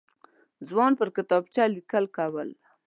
[0.69, 2.49] ځوان پر کتابچه لیکل کول.